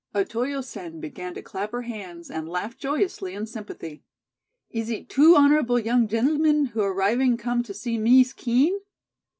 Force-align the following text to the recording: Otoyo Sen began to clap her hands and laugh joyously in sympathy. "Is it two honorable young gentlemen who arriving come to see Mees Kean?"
Otoyo 0.15 0.61
Sen 0.63 0.99
began 0.99 1.35
to 1.35 1.43
clap 1.43 1.71
her 1.73 1.83
hands 1.83 2.31
and 2.31 2.49
laugh 2.49 2.75
joyously 2.75 3.35
in 3.35 3.45
sympathy. 3.45 4.01
"Is 4.71 4.89
it 4.89 5.09
two 5.09 5.35
honorable 5.35 5.77
young 5.77 6.07
gentlemen 6.07 6.65
who 6.73 6.81
arriving 6.81 7.37
come 7.37 7.61
to 7.61 7.71
see 7.75 7.99
Mees 7.99 8.33
Kean?" 8.33 8.79